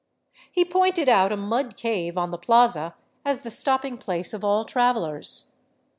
He 0.51 0.65
pointed 0.65 1.07
out 1.07 1.31
a 1.31 1.37
mud 1.37 1.75
cave 1.75 2.17
on 2.17 2.31
the 2.31 2.37
plaza 2.39 2.95
as 3.23 3.41
the 3.41 3.51
stopping 3.51 3.99
place 3.99 4.33
of 4.33 4.43
all 4.43 4.63
travelers. 4.65 5.53